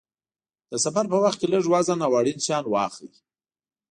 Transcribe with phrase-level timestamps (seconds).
[0.71, 3.11] د سفر په وخت کې لږ وزن او اړین شیان واخلئ.